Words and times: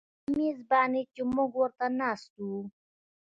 هغه 0.07 0.27
میز 0.35 0.59
باندې 0.71 1.01
چې 1.13 1.21
موږ 1.35 1.51
ورته 1.57 1.85
ناست 1.99 2.31
وو 2.45 2.61